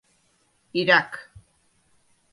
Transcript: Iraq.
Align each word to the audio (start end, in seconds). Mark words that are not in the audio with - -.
Iraq. 0.79 1.11